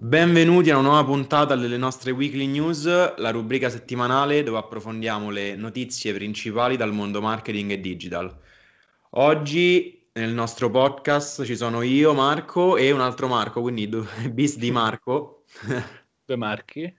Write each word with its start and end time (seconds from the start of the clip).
Benvenuti 0.00 0.70
a 0.70 0.78
una 0.78 0.90
nuova 0.90 1.04
puntata 1.04 1.56
delle 1.56 1.76
nostre 1.76 2.12
Weekly 2.12 2.46
News, 2.46 3.16
la 3.16 3.30
rubrica 3.30 3.68
settimanale 3.68 4.44
dove 4.44 4.58
approfondiamo 4.58 5.28
le 5.28 5.56
notizie 5.56 6.14
principali 6.14 6.76
dal 6.76 6.92
mondo 6.92 7.20
marketing 7.20 7.72
e 7.72 7.80
digital. 7.80 8.32
Oggi 9.10 10.08
nel 10.12 10.32
nostro 10.32 10.70
podcast 10.70 11.42
ci 11.42 11.56
sono 11.56 11.82
io, 11.82 12.14
Marco 12.14 12.76
e 12.76 12.92
un 12.92 13.00
altro 13.00 13.26
Marco, 13.26 13.60
quindi 13.60 13.88
bis 14.30 14.56
di 14.56 14.70
Marco. 14.70 15.42
Due 16.24 16.36
marchi. 16.36 16.96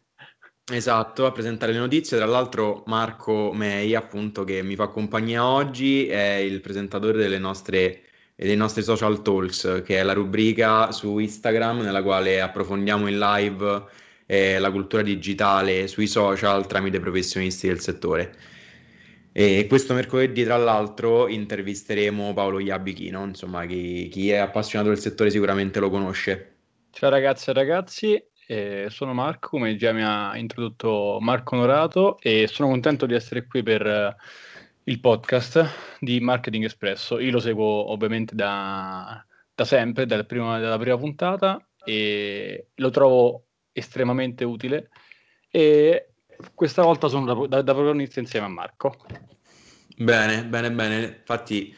Esatto, 0.69 1.25
a 1.25 1.31
presentare 1.31 1.71
le 1.71 1.79
notizie. 1.79 2.17
Tra 2.17 2.25
l'altro 2.25 2.83
Marco 2.87 3.53
Mei, 3.53 3.95
appunto, 3.95 4.43
che 4.43 4.61
mi 4.61 4.75
fa 4.75 4.89
compagnia 4.89 5.45
oggi, 5.45 6.05
è 6.07 6.33
il 6.33 6.59
presentatore 6.59 7.17
delle 7.17 7.39
nostre 7.39 8.08
e 8.41 8.45
dei 8.45 8.55
nostri 8.55 8.83
social 8.83 9.21
talks, 9.21 9.81
che 9.85 9.97
è 9.97 10.03
la 10.03 10.13
rubrica 10.13 10.93
su 10.93 11.17
Instagram 11.17 11.81
nella 11.81 12.01
quale 12.01 12.39
approfondiamo 12.39 13.09
in 13.09 13.19
live 13.19 13.83
eh, 14.25 14.59
la 14.59 14.71
cultura 14.71 15.01
digitale 15.01 15.87
sui 15.87 16.07
social 16.07 16.65
tramite 16.65 17.01
professionisti 17.01 17.67
del 17.67 17.81
settore. 17.81 18.33
E 19.33 19.65
questo 19.67 19.93
mercoledì, 19.93 20.45
tra 20.45 20.55
l'altro, 20.55 21.27
intervisteremo 21.27 22.33
Paolo 22.33 22.59
Iabichino, 22.59 23.25
insomma, 23.25 23.65
chi, 23.65 24.07
chi, 24.07 24.29
è 24.29 24.37
appassionato 24.37 24.89
del 24.89 24.99
settore 24.99 25.31
sicuramente 25.31 25.81
lo 25.81 25.89
conosce. 25.89 26.53
Ciao 26.91 27.09
ragazze 27.09 27.51
e 27.51 27.53
ragazzi, 27.53 28.23
eh, 28.47 28.87
sono 28.89 29.13
Marco, 29.13 29.49
come 29.49 29.75
già 29.75 29.91
mi 29.91 30.01
ha 30.01 30.37
introdotto 30.37 31.17
Marco 31.19 31.57
Norato, 31.57 32.17
e 32.21 32.47
sono 32.47 32.69
contento 32.69 33.05
di 33.05 33.15
essere 33.15 33.45
qui 33.47 33.63
per 33.63 34.15
il 34.89 34.99
podcast 34.99 35.97
di 35.99 36.19
Marketing 36.19 36.63
Espresso. 36.63 37.19
Io 37.19 37.31
lo 37.31 37.39
seguo 37.39 37.91
ovviamente 37.91 38.33
da, 38.33 39.23
da 39.53 39.63
sempre, 39.63 40.07
dal 40.07 40.25
primo, 40.25 40.59
dalla 40.59 40.79
prima 40.79 40.97
puntata 40.97 41.63
e 41.85 42.69
lo 42.73 42.89
trovo 42.89 43.45
estremamente 43.71 44.43
utile 44.43 44.89
e 45.51 46.09
questa 46.55 46.81
volta 46.81 47.07
sono 47.07 47.47
da, 47.47 47.61
da, 47.61 47.73
protagonista 47.73 48.19
insieme 48.19 48.47
a 48.47 48.49
Marco. 48.49 48.95
Bene, 49.95 50.43
bene, 50.45 50.71
bene. 50.71 51.17
Infatti, 51.19 51.75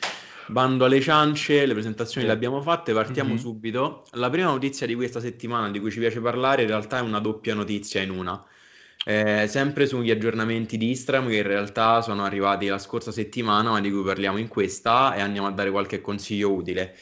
bando 0.47 0.85
alle 0.85 1.01
ciance, 1.01 1.65
le 1.65 1.73
presentazioni 1.73 2.21
sì. 2.21 2.27
le 2.27 2.31
abbiamo 2.31 2.61
fatte, 2.61 2.93
partiamo 2.93 3.31
mm-hmm. 3.31 3.39
subito. 3.39 4.05
La 4.11 4.29
prima 4.29 4.51
notizia 4.51 4.87
di 4.87 4.95
questa 4.95 5.19
settimana 5.19 5.69
di 5.69 5.81
cui 5.81 5.91
ci 5.91 5.99
piace 5.99 6.21
parlare 6.21 6.61
in 6.61 6.69
realtà 6.69 6.99
è 6.99 7.01
una 7.01 7.19
doppia 7.19 7.55
notizia 7.55 8.01
in 8.01 8.11
una. 8.11 8.41
Eh, 9.03 9.47
sempre 9.47 9.87
sugli 9.87 10.11
aggiornamenti 10.11 10.77
di 10.77 10.89
Instagram 10.89 11.27
che 11.27 11.37
in 11.37 11.43
realtà 11.43 12.01
sono 12.01 12.23
arrivati 12.23 12.67
la 12.67 12.77
scorsa 12.77 13.11
settimana, 13.11 13.71
ma 13.71 13.81
di 13.81 13.89
cui 13.91 14.03
parliamo 14.03 14.37
in 14.37 14.47
questa 14.47 15.15
e 15.15 15.21
andiamo 15.21 15.47
a 15.47 15.51
dare 15.51 15.71
qualche 15.71 16.01
consiglio 16.01 16.51
utile. 16.51 16.95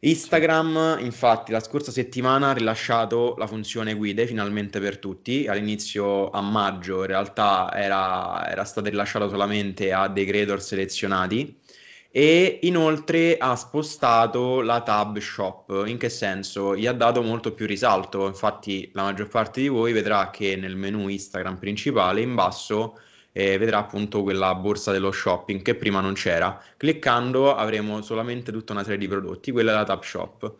Instagram, 0.00 0.98
infatti, 1.00 1.52
la 1.52 1.60
scorsa 1.60 1.90
settimana 1.90 2.50
ha 2.50 2.52
rilasciato 2.52 3.34
la 3.38 3.46
funzione 3.46 3.94
guide 3.94 4.26
finalmente 4.26 4.80
per 4.80 4.98
tutti. 4.98 5.46
All'inizio 5.46 6.30
a 6.30 6.40
maggio, 6.40 7.00
in 7.00 7.06
realtà, 7.06 7.70
era, 7.74 8.48
era 8.50 8.64
stata 8.64 8.88
rilasciata 8.88 9.28
solamente 9.28 9.92
a 9.92 10.08
dei 10.08 10.26
creator 10.26 10.60
selezionati 10.60 11.58
e 12.16 12.60
inoltre 12.62 13.36
ha 13.36 13.54
spostato 13.56 14.62
la 14.62 14.80
tab 14.80 15.18
shop. 15.18 15.84
In 15.86 15.98
che 15.98 16.08
senso? 16.08 16.74
Gli 16.74 16.86
ha 16.86 16.94
dato 16.94 17.20
molto 17.20 17.52
più 17.52 17.66
risalto. 17.66 18.26
Infatti, 18.26 18.90
la 18.94 19.02
maggior 19.02 19.28
parte 19.28 19.60
di 19.60 19.68
voi 19.68 19.92
vedrà 19.92 20.30
che 20.30 20.56
nel 20.56 20.76
menu 20.76 21.08
Instagram 21.08 21.58
principale 21.58 22.22
in 22.22 22.34
basso 22.34 22.98
eh, 23.32 23.58
vedrà 23.58 23.80
appunto 23.80 24.22
quella 24.22 24.54
borsa 24.54 24.92
dello 24.92 25.12
shopping 25.12 25.60
che 25.60 25.74
prima 25.74 26.00
non 26.00 26.14
c'era. 26.14 26.58
Cliccando 26.78 27.54
avremo 27.54 28.00
solamente 28.00 28.50
tutta 28.50 28.72
una 28.72 28.82
serie 28.82 28.96
di 28.96 29.08
prodotti, 29.08 29.52
quella 29.52 29.72
è 29.72 29.74
la 29.74 29.84
tab 29.84 30.02
shop. 30.02 30.54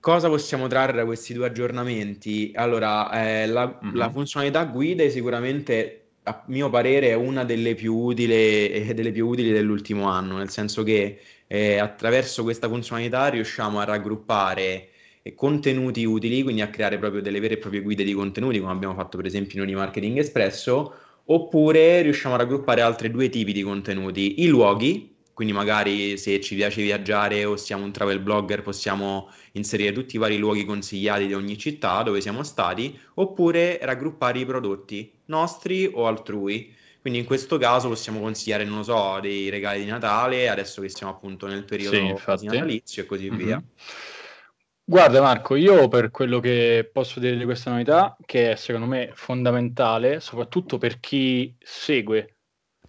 Cosa 0.00 0.28
possiamo 0.28 0.66
trarre 0.66 0.98
da 0.98 1.06
questi 1.06 1.32
due 1.32 1.46
aggiornamenti? 1.46 2.52
Allora, 2.54 3.10
eh, 3.12 3.46
la, 3.46 3.66
mm-hmm. 3.66 3.96
la 3.96 4.10
funzionalità 4.10 4.64
guide 4.64 5.08
sicuramente 5.08 6.07
a 6.28 6.44
mio 6.46 6.68
parere 6.68 7.08
è 7.08 7.14
una 7.14 7.44
delle 7.44 7.74
più 7.74 7.94
utili, 7.94 8.34
eh, 8.34 8.92
delle 8.94 9.12
più 9.12 9.26
utili 9.26 9.50
dell'ultimo 9.50 10.08
anno, 10.08 10.36
nel 10.36 10.50
senso 10.50 10.82
che 10.82 11.18
eh, 11.46 11.78
attraverso 11.78 12.42
questa 12.42 12.68
funzionalità 12.68 13.28
riusciamo 13.28 13.80
a 13.80 13.84
raggruppare 13.84 14.88
eh, 15.22 15.34
contenuti 15.34 16.04
utili, 16.04 16.42
quindi 16.42 16.60
a 16.60 16.68
creare 16.68 16.98
proprio 16.98 17.22
delle 17.22 17.40
vere 17.40 17.54
e 17.54 17.58
proprie 17.58 17.80
guide 17.80 18.04
di 18.04 18.12
contenuti, 18.12 18.60
come 18.60 18.72
abbiamo 18.72 18.94
fatto 18.94 19.16
per 19.16 19.26
esempio 19.26 19.56
in 19.58 19.64
Unimarketing 19.64 20.18
Espresso, 20.18 20.94
oppure 21.24 22.02
riusciamo 22.02 22.34
a 22.34 22.38
raggruppare 22.38 22.82
altri 22.82 23.10
due 23.10 23.28
tipi 23.30 23.52
di 23.52 23.62
contenuti, 23.62 24.42
i 24.42 24.46
luoghi, 24.48 25.16
quindi 25.38 25.54
magari 25.54 26.18
se 26.18 26.40
ci 26.40 26.56
piace 26.56 26.82
viaggiare 26.82 27.44
o 27.44 27.54
siamo 27.54 27.84
un 27.84 27.92
travel 27.92 28.18
blogger 28.18 28.60
possiamo 28.60 29.30
inserire 29.52 29.92
tutti 29.92 30.16
i 30.16 30.18
vari 30.18 30.36
luoghi 30.36 30.64
consigliati 30.64 31.28
di 31.28 31.32
ogni 31.32 31.56
città 31.56 32.02
dove 32.02 32.20
siamo 32.20 32.42
stati, 32.42 32.98
oppure 33.14 33.78
raggruppare 33.80 34.40
i 34.40 34.44
prodotti 34.44 35.12
nostri 35.26 35.88
o 35.94 36.08
altrui. 36.08 36.74
Quindi 37.00 37.20
in 37.20 37.24
questo 37.24 37.56
caso 37.56 37.86
possiamo 37.86 38.18
consigliare, 38.18 38.64
non 38.64 38.78
lo 38.78 38.82
so, 38.82 39.20
dei 39.20 39.48
regali 39.48 39.84
di 39.84 39.86
Natale, 39.88 40.48
adesso 40.48 40.82
che 40.82 40.88
siamo 40.88 41.12
appunto 41.12 41.46
nel 41.46 41.62
periodo 41.62 42.18
sì, 42.36 42.46
natalizio 42.46 43.04
e 43.04 43.06
così 43.06 43.30
mm-hmm. 43.30 43.38
via. 43.38 43.62
Guarda 44.82 45.20
Marco, 45.20 45.54
io 45.54 45.86
per 45.86 46.10
quello 46.10 46.40
che 46.40 46.90
posso 46.92 47.20
dire 47.20 47.36
di 47.36 47.44
questa 47.44 47.70
novità, 47.70 48.16
che 48.26 48.50
è 48.50 48.56
secondo 48.56 48.88
me 48.88 49.12
fondamentale, 49.14 50.18
soprattutto 50.18 50.78
per 50.78 50.98
chi 50.98 51.54
segue 51.60 52.37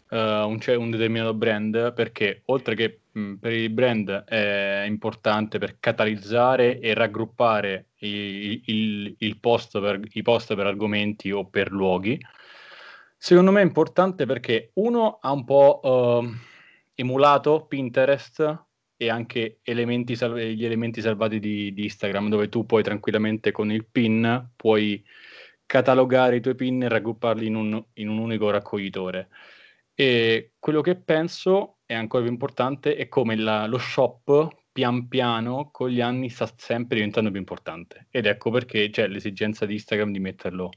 uh, 0.09 0.16
un, 0.47 0.59
cioè, 0.59 0.75
un, 0.75 0.90
determinato 0.90 1.34
brand 1.34 1.94
perché 1.94 2.42
oltre 2.46 2.75
che 2.75 3.02
mh, 3.12 3.34
per 3.36 3.53
il 3.53 3.70
brand 3.70 4.09
è 4.25 4.84
importante 4.88 5.58
per 5.58 5.80
catalizzare 5.80 6.80
e 6.80 6.94
raggruppare 6.94 7.88
i, 8.00 8.62
il, 8.66 9.16
il 9.18 9.40
post 9.40 9.80
per, 9.80 10.00
i 10.14 10.22
post 10.22 10.56
per 10.56 10.66
argomenti 10.66 11.31
o 11.31 11.46
per 11.46 11.72
luoghi, 11.72 12.19
secondo 13.18 13.52
me 13.52 13.62
è 13.62 13.66
importante 13.66 14.25
perché 14.25 14.72
uno 14.75 15.19
ha 15.22 15.31
un 15.31 15.46
po' 15.46 15.80
uh, 15.84 16.34
emulato 16.96 17.66
Pinterest 17.68 18.68
e 19.02 19.09
anche 19.09 19.59
elementi 19.64 20.16
sal- 20.16 20.38
gli 20.38 20.66
elementi 20.66 21.00
salvati 21.00 21.40
di, 21.40 21.74
di, 21.74 21.84
Instagram 21.84 22.28
dove 22.28 22.50
tu 22.50 22.66
puoi 22.66 22.84
tranquillamente 22.84 23.53
con 23.53 23.72
il 23.72 23.86
pin 23.86 24.50
puoi 24.58 25.02
catalogare 25.66 26.36
i 26.36 26.42
tuoi 26.42 26.56
pin 26.56 26.84
e 26.84 26.90
raggrupparli 26.90 27.46
in 27.46 27.56
un, 27.56 27.84
in 27.94 28.09
un 28.09 28.18
unico 28.18 28.50
raccoglitore. 28.50 29.30
E 30.02 30.54
quello 30.60 30.80
che 30.80 30.96
penso 30.96 31.80
è 31.86 31.94
ancora 31.94 32.24
più 32.24 32.32
importante 32.32 32.96
è 32.96 33.10
come 33.10 33.36
la, 33.36 33.66
lo 33.66 33.78
shop 33.78 34.48
pian 34.72 35.10
piano 35.10 35.72
con 35.74 35.90
gli 35.90 36.00
anni 36.00 36.30
sta 36.30 36.50
sempre 36.56 36.96
diventando 36.96 37.30
più 37.32 37.40
importante 37.40 38.08
ed 38.10 38.26
ecco 38.26 38.50
perché 38.50 38.90
c'è 38.92 39.10
l'esigenza 39.10 39.66
di 39.66 39.74
Instagram 39.74 40.14
di 40.14 40.20
metterlo, 40.20 40.70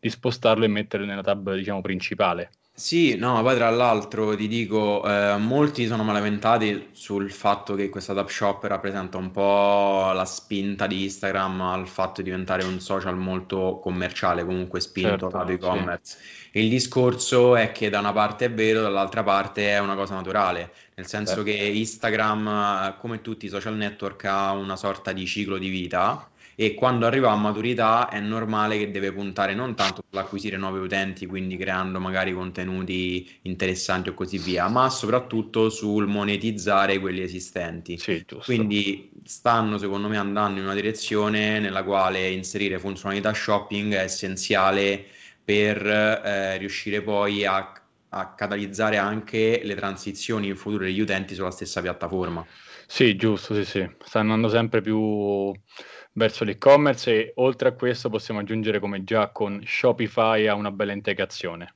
di 0.00 0.10
spostarlo 0.10 0.64
e 0.64 0.68
metterlo 0.68 1.06
nella 1.06 1.22
tab 1.22 1.54
diciamo 1.54 1.82
principale. 1.82 2.50
Sì, 2.76 3.14
no, 3.16 3.34
ma 3.34 3.42
poi 3.42 3.54
tra 3.54 3.70
l'altro 3.70 4.34
ti 4.34 4.48
dico, 4.48 5.04
eh, 5.06 5.36
molti 5.36 5.86
sono 5.86 6.04
lamentati 6.12 6.88
sul 6.90 7.30
fatto 7.30 7.76
che 7.76 7.88
questa 7.88 8.14
Tab 8.14 8.28
Shop 8.28 8.64
rappresenta 8.64 9.16
un 9.16 9.30
po' 9.30 10.10
la 10.12 10.24
spinta 10.24 10.88
di 10.88 11.04
Instagram 11.04 11.60
al 11.60 11.86
fatto 11.86 12.20
di 12.20 12.30
diventare 12.30 12.64
un 12.64 12.80
social 12.80 13.16
molto 13.16 13.78
commerciale, 13.80 14.44
comunque 14.44 14.80
spinto 14.80 15.30
certo, 15.30 15.52
e-commerce. 15.52 16.18
Sì. 16.50 16.58
Il 16.58 16.68
discorso 16.68 17.54
è 17.54 17.70
che 17.70 17.90
da 17.90 18.00
una 18.00 18.12
parte 18.12 18.46
è 18.46 18.52
vero, 18.52 18.82
dall'altra 18.82 19.22
parte 19.22 19.68
è 19.68 19.78
una 19.78 19.94
cosa 19.94 20.16
naturale, 20.16 20.72
nel 20.96 21.06
senso 21.06 21.44
certo. 21.44 21.50
che 21.50 21.52
Instagram, 21.52 22.96
come 22.98 23.20
tutti 23.20 23.46
i 23.46 23.50
social 23.50 23.76
network, 23.76 24.24
ha 24.24 24.50
una 24.50 24.74
sorta 24.74 25.12
di 25.12 25.26
ciclo 25.26 25.58
di 25.58 25.68
vita 25.68 26.28
e 26.56 26.74
quando 26.74 27.06
arriva 27.06 27.30
a 27.30 27.36
maturità 27.36 28.08
è 28.08 28.20
normale 28.20 28.78
che 28.78 28.90
deve 28.90 29.12
puntare 29.12 29.54
non 29.54 29.74
tanto 29.74 30.04
sull'acquisire 30.08 30.56
nuovi 30.56 30.78
utenti, 30.80 31.26
quindi 31.26 31.56
creando 31.56 32.00
magari 32.00 32.32
contenuti 32.32 33.38
interessanti 33.42 34.10
o 34.10 34.14
così 34.14 34.38
via, 34.38 34.68
ma 34.68 34.88
soprattutto 34.90 35.70
sul 35.70 36.06
monetizzare 36.06 36.98
quelli 36.98 37.22
esistenti. 37.22 37.98
Sì, 37.98 38.24
quindi 38.44 39.10
stanno 39.24 39.78
secondo 39.78 40.08
me 40.08 40.16
andando 40.16 40.60
in 40.60 40.66
una 40.66 40.74
direzione 40.74 41.58
nella 41.58 41.82
quale 41.82 42.30
inserire 42.30 42.78
funzionalità 42.78 43.32
shopping 43.32 43.94
è 43.94 44.02
essenziale 44.02 45.04
per 45.44 45.86
eh, 45.86 46.56
riuscire 46.56 47.02
poi 47.02 47.44
a, 47.44 47.72
a 48.10 48.34
catalizzare 48.34 48.96
anche 48.96 49.60
le 49.62 49.74
transizioni 49.74 50.48
in 50.48 50.56
futuro 50.56 50.84
degli 50.84 51.00
utenti 51.00 51.34
sulla 51.34 51.50
stessa 51.50 51.80
piattaforma. 51.82 52.46
Sì, 52.86 53.16
giusto, 53.16 53.54
sì, 53.54 53.64
sì. 53.64 53.88
Sta 54.02 54.20
andando 54.20 54.48
sempre 54.48 54.80
più 54.80 55.52
verso 56.12 56.44
l'e-commerce 56.44 57.10
e 57.10 57.32
oltre 57.36 57.68
a 57.68 57.72
questo 57.72 58.08
possiamo 58.08 58.40
aggiungere 58.40 58.78
come 58.78 59.04
già 59.04 59.30
con 59.30 59.62
Shopify 59.64 60.46
ha 60.46 60.54
una 60.54 60.70
bella 60.70 60.92
integrazione, 60.92 61.74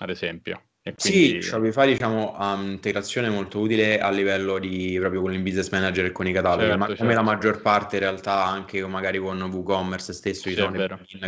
ad 0.00 0.10
esempio. 0.10 0.64
Quindi... 0.82 1.40
Sì, 1.40 1.42
Shopify 1.42 1.86
diciamo 1.86 2.34
ha 2.34 2.54
un'integrazione 2.54 3.30
molto 3.30 3.60
utile 3.60 4.00
a 4.00 4.10
livello 4.10 4.58
di 4.58 4.96
proprio 4.98 5.20
con 5.20 5.32
il 5.32 5.40
business 5.40 5.70
manager 5.70 6.06
e 6.06 6.12
con 6.12 6.26
i 6.26 6.32
cataloghi, 6.32 6.64
certo, 6.64 6.78
ma 6.78 6.86
come 6.86 6.96
certo. 6.96 7.14
la 7.14 7.22
maggior 7.22 7.62
parte 7.62 7.96
in 7.96 8.02
realtà 8.02 8.44
anche 8.44 8.84
magari 8.88 9.18
con 9.18 9.40
WooCommerce 9.40 10.12
stesso 10.12 10.48
ci 10.48 10.56
sì, 10.56 10.60
sono 10.60 10.72
plugin 10.72 11.20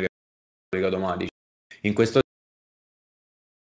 che 0.71 0.85
automatici. 0.85 1.31
In 1.83 1.95
questo 1.95 2.23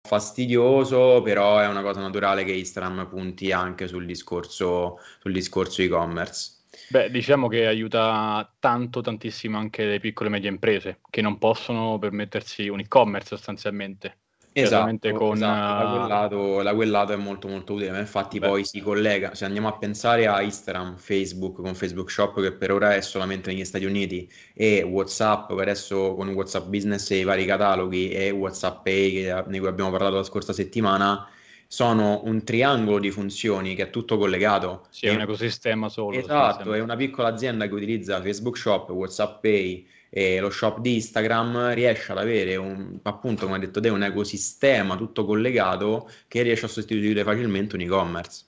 fastidioso, 0.07 1.21
però 1.23 1.59
è 1.59 1.67
una 1.67 1.83
cosa 1.83 2.01
naturale 2.01 2.45
che 2.45 2.53
Instagram 2.53 3.09
punti 3.09 3.53
anche 3.53 3.89
sul 3.89 4.07
discorso, 4.07 4.99
sul 5.21 5.33
discorso 5.33 5.83
e-commerce. 5.83 6.55
Beh, 6.89 7.11
diciamo 7.11 7.49
che 7.49 7.67
aiuta 7.67 8.55
tanto, 8.59 9.01
tantissimo 9.01 9.59
anche 9.59 9.85
le 9.85 9.99
piccole 9.99 10.29
e 10.29 10.33
medie 10.33 10.49
imprese 10.51 11.01
che 11.11 11.21
non 11.21 11.39
possono 11.39 11.99
permettersi 11.99 12.69
un 12.69 12.81
e-commerce 12.81 13.37
sostanzialmente. 13.37 14.19
Esatto, 14.63 15.13
con... 15.13 15.37
esatto. 15.37 15.85
Da, 15.85 15.91
quel 15.91 16.09
lato, 16.09 16.63
da 16.63 16.75
quel 16.75 16.91
lato 16.91 17.13
è 17.13 17.17
molto 17.17 17.47
molto 17.47 17.75
utile, 17.75 17.99
infatti 17.99 18.39
Beh. 18.39 18.47
poi 18.47 18.65
si 18.65 18.81
collega, 18.81 19.35
se 19.35 19.45
andiamo 19.45 19.69
a 19.69 19.77
pensare 19.77 20.27
a 20.27 20.41
Instagram, 20.41 20.97
Facebook 20.97 21.61
con 21.61 21.75
Facebook 21.75 22.11
Shop 22.11 22.41
che 22.41 22.53
per 22.53 22.73
ora 22.73 22.95
è 22.95 23.03
solamente 23.03 23.53
negli 23.53 23.65
Stati 23.65 23.85
Uniti 23.85 24.31
e 24.55 24.83
Whatsapp 24.83 25.55
che 25.55 25.61
adesso 25.61 26.15
con 26.15 26.29
Whatsapp 26.31 26.67
Business 26.69 27.11
e 27.11 27.19
i 27.19 27.25
vari 27.25 27.45
cataloghi 27.45 28.11
e 28.11 28.31
Whatsapp 28.31 28.83
Pay 28.83 29.13
che, 29.13 29.45
di 29.49 29.59
cui 29.59 29.69
abbiamo 29.69 29.91
parlato 29.91 30.17
la 30.17 30.23
scorsa 30.23 30.55
settimana, 30.55 31.29
sono 31.67 32.23
un 32.25 32.43
triangolo 32.43 32.99
di 32.99 33.11
funzioni 33.11 33.75
che 33.75 33.85
è 33.85 33.91
tutto 33.91 34.17
collegato. 34.17 34.87
Sì, 34.89 35.07
è 35.07 35.15
un 35.15 35.21
ecosistema 35.21 35.91
solo. 35.91 36.17
Esatto, 36.17 36.73
è 36.73 36.81
una 36.81 36.97
piccola 36.97 37.29
azienda 37.29 37.67
che 37.69 37.75
utilizza 37.75 38.23
Facebook 38.23 38.57
Shop, 38.57 38.89
WhatsApp 38.91 39.43
Pay 39.43 39.87
e 40.11 40.41
lo 40.41 40.51
shop 40.51 40.81
di 40.81 40.95
Instagram 40.95 41.75
riesce 41.75 42.13
ad 42.13 42.19
avere 42.19 42.57
un, 42.57 42.99
appunto, 43.03 43.45
come 43.45 43.57
ha 43.57 43.61
detto 43.61 43.81
te, 43.81 43.89
un 43.89 44.03
ecosistema 44.03 44.97
tutto 44.97 45.25
collegato 45.25 46.11
che 46.29 46.43
riesce 46.43 46.67
a 46.67 46.69
sostituire 46.69 47.23
facilmente 47.25 47.77
un 47.77 47.83
e-commerce. 47.83 48.45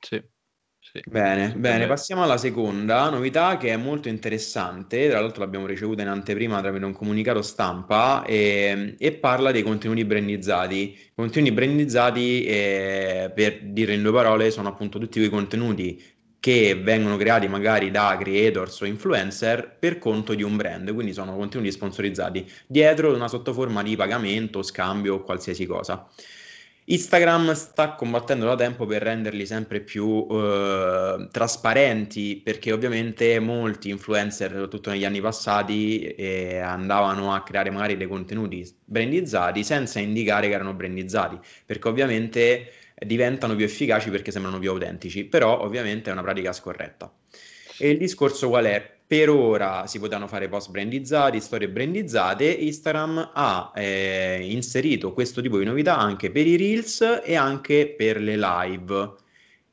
Sì. 0.00 0.22
Sì. 0.84 1.00
Bene, 1.08 1.54
bene, 1.56 1.86
passiamo 1.86 2.24
alla 2.24 2.36
seconda 2.36 3.08
novità 3.08 3.56
che 3.56 3.68
è 3.68 3.76
molto 3.76 4.08
interessante, 4.08 5.08
tra 5.08 5.20
l'altro 5.20 5.42
l'abbiamo 5.44 5.64
ricevuta 5.64 6.02
in 6.02 6.08
anteprima 6.08 6.60
tramite 6.60 6.84
un 6.84 6.92
comunicato 6.92 7.40
stampa 7.40 8.24
e, 8.24 8.96
e 8.98 9.12
parla 9.12 9.52
dei 9.52 9.62
contenuti 9.62 10.04
brandizzati. 10.04 10.76
I 10.76 11.12
contenuti 11.14 11.52
brandizzati, 11.52 12.44
eh, 12.44 13.30
per 13.32 13.62
dire 13.62 13.94
in 13.94 14.02
due 14.02 14.12
parole, 14.12 14.50
sono 14.50 14.68
appunto 14.68 14.98
tutti 14.98 15.18
quei 15.18 15.30
contenuti 15.30 16.02
che 16.42 16.74
vengono 16.74 17.16
creati 17.16 17.46
magari 17.46 17.92
da 17.92 18.16
creators 18.18 18.80
o 18.80 18.84
influencer 18.84 19.76
per 19.78 19.98
conto 19.98 20.34
di 20.34 20.42
un 20.42 20.56
brand, 20.56 20.92
quindi 20.92 21.12
sono 21.12 21.36
contenuti 21.36 21.70
sponsorizzati 21.70 22.50
dietro 22.66 23.14
una 23.14 23.28
sottoforma 23.28 23.80
di 23.84 23.94
pagamento, 23.94 24.60
scambio 24.64 25.14
o 25.14 25.22
qualsiasi 25.22 25.66
cosa. 25.66 26.04
Instagram 26.86 27.52
sta 27.52 27.94
combattendo 27.94 28.44
da 28.44 28.56
tempo 28.56 28.86
per 28.86 29.02
renderli 29.02 29.46
sempre 29.46 29.82
più 29.82 30.26
eh, 30.28 31.28
trasparenti 31.30 32.40
perché 32.42 32.72
ovviamente 32.72 33.38
molti 33.38 33.90
influencer, 33.90 34.50
soprattutto 34.50 34.90
negli 34.90 35.04
anni 35.04 35.20
passati, 35.20 36.08
eh, 36.08 36.58
andavano 36.58 37.32
a 37.32 37.44
creare 37.44 37.70
magari 37.70 37.96
dei 37.96 38.08
contenuti 38.08 38.68
brandizzati 38.84 39.62
senza 39.62 40.00
indicare 40.00 40.48
che 40.48 40.54
erano 40.54 40.74
brandizzati, 40.74 41.38
perché 41.64 41.86
ovviamente 41.86 42.72
diventano 43.06 43.54
più 43.54 43.64
efficaci 43.64 44.10
perché 44.10 44.30
sembrano 44.30 44.58
più 44.58 44.70
autentici, 44.70 45.24
però 45.24 45.60
ovviamente 45.60 46.10
è 46.10 46.12
una 46.12 46.22
pratica 46.22 46.52
scorretta. 46.52 47.12
E 47.78 47.90
il 47.90 47.98
discorso 47.98 48.48
qual 48.48 48.66
è? 48.66 49.00
Per 49.06 49.28
ora 49.28 49.86
si 49.86 49.98
potranno 49.98 50.26
fare 50.26 50.48
post 50.48 50.70
brandizzati, 50.70 51.40
storie 51.40 51.68
brandizzate. 51.68 52.44
Instagram 52.44 53.32
ha 53.34 53.72
eh, 53.74 54.38
inserito 54.48 55.12
questo 55.12 55.42
tipo 55.42 55.58
di 55.58 55.64
novità 55.64 55.98
anche 55.98 56.30
per 56.30 56.46
i 56.46 56.56
Reels 56.56 57.20
e 57.22 57.34
anche 57.34 57.94
per 57.94 58.20
le 58.20 58.36
live. 58.36 59.14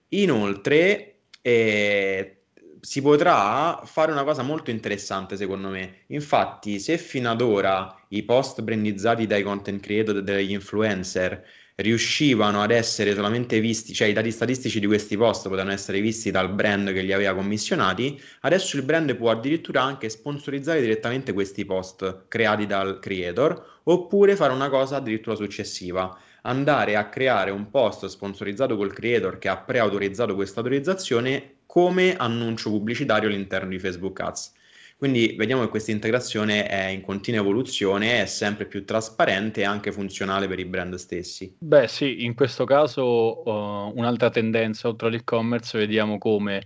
Inoltre, 0.09 1.19
eh, 1.41 2.39
si 2.81 3.01
potrà 3.01 3.81
fare 3.83 4.11
una 4.11 4.23
cosa 4.23 4.41
molto 4.41 4.71
interessante 4.71 5.37
secondo 5.37 5.69
me. 5.69 6.03
Infatti, 6.07 6.79
se 6.79 6.97
fino 6.97 7.29
ad 7.29 7.41
ora 7.41 7.95
i 8.09 8.23
post 8.23 8.61
brandizzati 8.61 9.27
dai 9.27 9.43
content 9.43 9.81
creator 9.81 10.17
e 10.17 10.23
dagli 10.23 10.51
influencer 10.51 11.43
riuscivano 11.79 12.61
ad 12.61 12.71
essere 12.71 13.13
solamente 13.13 13.59
visti, 13.59 13.93
cioè 13.93 14.07
i 14.07 14.13
dati 14.13 14.31
statistici 14.31 14.79
di 14.79 14.87
questi 14.87 15.15
post 15.15 15.43
potevano 15.47 15.71
essere 15.71 16.01
visti 16.01 16.31
dal 16.31 16.51
brand 16.51 16.91
che 16.91 17.01
li 17.01 17.13
aveva 17.13 17.33
commissionati, 17.33 18.19
adesso 18.41 18.75
il 18.77 18.83
brand 18.83 19.15
può 19.15 19.31
addirittura 19.31 19.81
anche 19.81 20.09
sponsorizzare 20.09 20.81
direttamente 20.81 21.31
questi 21.31 21.65
post 21.65 22.25
creati 22.27 22.65
dal 22.65 22.99
creator 22.99 23.79
oppure 23.83 24.35
fare 24.35 24.51
una 24.53 24.69
cosa 24.69 24.97
addirittura 24.97 25.35
successiva, 25.35 26.17
andare 26.41 26.95
a 26.95 27.07
creare 27.07 27.51
un 27.51 27.69
post 27.69 28.05
sponsorizzato 28.07 28.75
col 28.75 28.93
creator 28.93 29.37
che 29.37 29.47
ha 29.47 29.57
preautorizzato 29.57 30.35
questa 30.35 30.59
autorizzazione 30.59 31.59
come 31.65 32.15
annuncio 32.15 32.69
pubblicitario 32.69 33.29
all'interno 33.29 33.69
di 33.69 33.79
Facebook 33.79 34.19
Ads. 34.19 34.53
Quindi 34.99 35.35
vediamo 35.37 35.61
che 35.61 35.69
questa 35.69 35.91
integrazione 35.91 36.67
è 36.67 36.87
in 36.87 36.99
continua 36.99 37.39
evoluzione, 37.39 38.21
è 38.21 38.25
sempre 38.25 38.65
più 38.65 38.83
trasparente 38.83 39.61
e 39.61 39.63
anche 39.63 39.93
funzionale 39.93 40.45
per 40.49 40.59
i 40.59 40.65
brand 40.65 40.95
stessi. 40.95 41.55
Beh 41.57 41.87
sì, 41.87 42.25
in 42.25 42.35
questo 42.35 42.65
caso 42.65 43.47
uh, 43.47 43.97
un'altra 43.97 44.29
tendenza 44.29 44.89
oltre 44.89 45.07
all'e-commerce 45.07 45.77
vediamo 45.77 46.17
come 46.17 46.63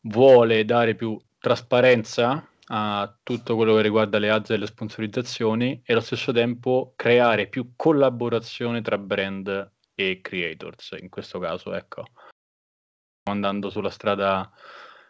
vuole 0.00 0.64
dare 0.64 0.96
più 0.96 1.16
trasparenza 1.38 2.44
a 2.70 3.16
tutto 3.22 3.54
quello 3.54 3.76
che 3.76 3.82
riguarda 3.82 4.18
le 4.18 4.30
ads 4.30 4.50
e 4.50 4.56
le 4.56 4.66
sponsorizzazioni 4.66 5.80
e 5.84 5.92
allo 5.92 6.02
stesso 6.02 6.32
tempo 6.32 6.94
creare 6.96 7.46
più 7.46 7.74
collaborazione 7.76 8.82
tra 8.82 8.98
brand 8.98 9.70
e 9.94 10.18
creators 10.20 10.96
in 11.00 11.08
questo 11.08 11.38
caso 11.38 11.72
ecco 11.72 12.04
stiamo 13.22 13.38
andando 13.38 13.70
sulla 13.70 13.88
strada 13.88 14.50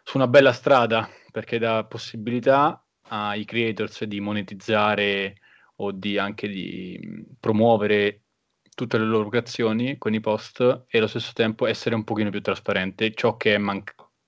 su 0.03 0.17
una 0.17 0.27
bella 0.27 0.53
strada 0.53 1.09
perché 1.31 1.57
dà 1.57 1.83
possibilità 1.85 2.83
ai 3.09 3.45
creators 3.45 4.03
di 4.03 4.19
monetizzare 4.19 5.35
o 5.77 5.91
di 5.91 6.17
anche 6.17 6.47
di 6.47 7.25
promuovere 7.39 8.23
tutte 8.75 8.97
le 8.97 9.05
loro 9.05 9.29
creazioni 9.29 9.97
con 9.97 10.13
i 10.13 10.19
post 10.19 10.85
e 10.87 10.97
allo 10.97 11.07
stesso 11.07 11.31
tempo 11.33 11.65
essere 11.65 11.95
un 11.95 12.03
pochino 12.03 12.29
più 12.29 12.41
trasparente, 12.41 13.13
ciò 13.13 13.35
che, 13.35 13.57
man- 13.57 13.83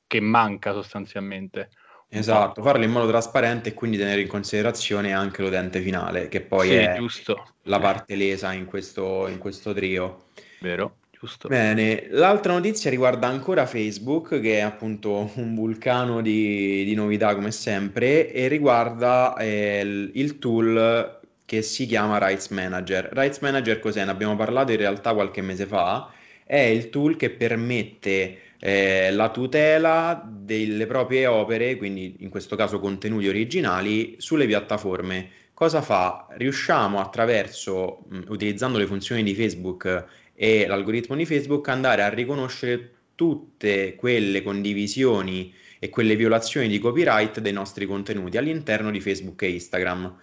che 0.08 0.20
manca 0.20 0.74
sostanzialmente. 0.74 1.70
Esatto, 2.10 2.62
farlo 2.62 2.84
in 2.84 2.92
modo 2.92 3.08
trasparente 3.08 3.70
e 3.70 3.74
quindi 3.74 3.98
tenere 3.98 4.22
in 4.22 4.28
considerazione 4.28 5.14
anche 5.14 5.42
l'utente 5.42 5.80
finale, 5.80 6.28
che 6.28 6.42
poi 6.42 6.68
sì, 6.68 6.74
è 6.74 6.96
giusto. 6.98 7.56
la 7.64 7.80
parte 7.80 8.16
lesa 8.16 8.52
in 8.52 8.66
questo, 8.66 9.28
in 9.30 9.38
questo 9.38 9.74
trio. 9.74 10.26
Vero 10.60 11.01
giusto. 11.22 11.48
Bene, 11.48 12.08
l'altra 12.10 12.54
notizia 12.54 12.90
riguarda 12.90 13.28
ancora 13.28 13.68
Facebook, 13.68 14.40
che 14.40 14.58
è 14.58 14.62
appunto 14.62 15.30
un 15.36 15.54
vulcano 15.54 16.20
di, 16.22 16.84
di 16.84 16.96
novità 16.96 17.36
come 17.36 17.52
sempre, 17.52 18.32
e 18.32 18.48
riguarda 18.48 19.38
eh, 19.38 20.10
il, 20.14 20.40
tool 20.40 21.20
che 21.46 21.62
si 21.62 21.86
chiama 21.86 22.18
Rights 22.18 22.48
Manager. 22.48 23.10
Rights 23.14 23.40
Manager 23.40 23.80
cos'è? 23.80 24.04
Ne 24.04 24.12
abbiamo 24.12 24.36
parlato 24.36 24.72
in 24.72 24.78
realtà 24.78 25.14
qualche 25.14 25.42
mese 25.42 25.68
fa. 25.68 26.12
È 26.44 26.58
il 26.58 26.90
tool 26.90 27.16
che 27.18 27.30
permette 27.30 28.38
eh, 28.60 29.12
la 29.12 29.30
tutela 29.30 30.28
delle 30.28 30.88
proprie 30.88 31.28
opere, 31.28 31.76
quindi 31.76 32.16
in 32.20 32.30
questo 32.30 32.56
caso 32.56 32.80
contenuti 32.80 33.28
originali, 33.28 34.16
sulle 34.18 34.48
piattaforme. 34.48 35.30
Cosa 35.54 35.82
fa? 35.84 36.26
Riusciamo 36.32 37.00
attraverso, 37.00 38.06
mh, 38.10 38.22
utilizzando 38.30 38.80
le 38.80 38.88
funzioni 38.88 39.22
di 39.22 39.36
Facebook 39.36 40.08
e 40.42 40.66
l'algoritmo 40.66 41.16
di 41.16 41.28
Facebook 41.28 41.68
andare 41.70 42.02
a 42.02 42.10
riconoscere 42.10 42.94
tutte 43.14 43.94
quelle 43.94 44.42
condivisioni 44.42 45.54
e 45.78 45.90
quelle 45.90 46.16
violazioni 46.16 46.68
di 46.68 46.80
copyright 46.80 47.40
dei 47.40 47.54
nostri 47.54 47.86
contenuti 47.86 48.38
all'interno 48.38 48.90
di 48.90 49.00
Facebook 49.00 49.40
e 49.44 49.52
Instagram. 49.52 50.18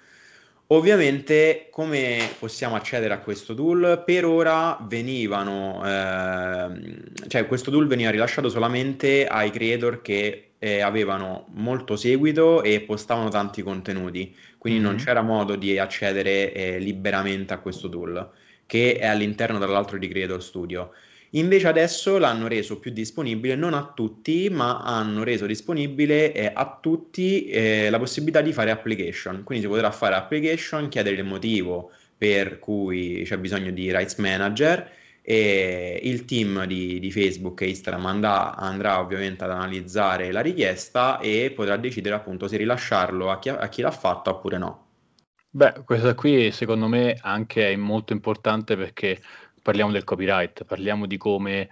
Ovviamente 0.71 1.69
come 1.71 2.19
possiamo 2.37 2.75
accedere 2.75 3.15
a 3.15 3.21
questo 3.21 3.55
tool? 3.55 4.03
Per 4.05 4.25
ora 4.25 4.85
venivano, 4.89 5.83
eh, 5.87 7.29
cioè 7.29 7.47
questo 7.47 7.71
tool 7.71 7.87
veniva 7.87 8.11
rilasciato 8.11 8.49
solamente 8.49 9.25
ai 9.25 9.53
creator 9.53 10.03
che 10.03 10.55
eh, 10.59 10.81
avevano 10.81 11.47
molto 11.53 11.95
seguito 11.95 12.65
e 12.65 12.81
postavano 12.81 13.29
tanti 13.29 13.63
contenuti, 13.63 14.35
quindi 14.59 14.81
mm-hmm. 14.81 14.89
non 14.89 14.99
c'era 14.99 15.23
modo 15.23 15.55
di 15.55 15.79
accedere 15.79 16.53
eh, 16.53 16.79
liberamente 16.81 17.55
a 17.55 17.59
questo 17.59 17.89
tool 17.89 18.47
che 18.69 18.99
è 18.99 19.07
all'interno 19.07 19.59
tra 19.59 19.99
di 19.99 20.09
Creator 20.09 20.43
Studio. 20.43 20.91
Invece 21.33 21.69
adesso 21.69 22.19
l'hanno 22.19 22.49
reso 22.49 22.79
più 22.79 22.91
disponibile 22.91 23.55
non 23.57 23.73
a 23.73 23.93
tutti, 23.95 24.51
ma 24.51 24.83
hanno 24.83 25.25
reso 25.25 25.47
disponibile 25.47 26.33
eh, 26.35 26.51
a 26.55 26.79
tutti 26.81 27.49
eh, 27.49 27.89
la 27.89 27.99
possibilità 27.99 28.43
di 28.43 28.53
fare 28.53 28.71
application. 28.71 29.43
Quindi 29.43 29.65
si 29.65 29.71
potrà 29.71 29.91
fare 29.91 30.17
application, 30.17 30.89
chiedere 30.89 31.17
il 31.17 31.25
motivo 31.25 31.93
per 32.17 32.59
cui 32.59 33.23
c'è 33.25 33.39
bisogno 33.39 33.71
di 33.71 33.91
rights 33.91 34.17
manager 34.17 34.91
e 35.23 36.01
il 36.03 36.27
team 36.27 36.65
di, 36.67 37.01
di 37.01 37.11
Facebook 37.11 37.63
e 37.63 37.69
Instagram 37.69 38.05
andrà, 38.07 38.55
andrà, 38.57 39.01
ovviamente 39.01 39.45
ad 39.45 39.51
analizzare 39.51 40.31
la 40.31 40.41
richiesta 40.41 41.21
e 41.21 41.53
potrà 41.55 41.77
decidere 41.79 42.17
appunto 42.17 42.49
se 42.49 42.59
rilasciarlo 42.59 43.31
a 43.31 43.39
chi, 43.39 43.49
a 43.49 43.69
chi 43.69 43.81
l'ha 43.81 43.91
fatto 43.91 44.31
oppure 44.31 44.59
no. 44.59 44.88
Beh, 45.59 45.83
questa 45.85 46.15
qui 46.15 46.53
secondo 46.53 46.87
me 46.87 47.19
anche 47.21 47.73
è 47.73 47.75
molto 47.75 48.13
importante 48.13 48.77
perché 48.77 49.21
parliamo 49.61 49.91
del 49.91 50.05
copyright, 50.05 50.63
parliamo 50.65 51.05
di 51.07 51.17
come 51.17 51.69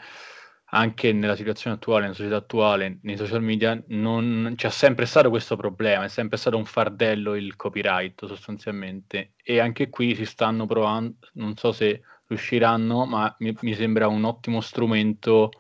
anche 0.71 1.12
nella 1.12 1.37
situazione 1.37 1.76
attuale, 1.76 2.02
nella 2.02 2.14
società 2.14 2.35
attuale, 2.35 2.99
nei 3.02 3.16
social 3.16 3.40
media, 3.43 3.81
non 3.90 4.55
c'è 4.57 4.71
sempre 4.71 5.07
stato 5.07 5.31
questo 5.31 5.55
problema, 5.55 6.02
è 6.02 6.09
sempre 6.09 6.37
stato 6.37 6.57
un 6.57 6.64
fardello 6.64 7.37
il 7.37 7.55
copyright 7.55 8.26
sostanzialmente 8.26 9.35
e 9.40 9.61
anche 9.61 9.88
qui 9.88 10.16
si 10.16 10.25
stanno 10.25 10.66
provando, 10.66 11.19
non 11.35 11.57
so 11.57 11.71
se 11.71 12.02
riusciranno, 12.26 13.07
ma 13.07 13.33
mi, 13.38 13.57
mi 13.61 13.75
sembra 13.75 14.09
un 14.09 14.25
ottimo 14.25 14.61
strumento 14.62 15.50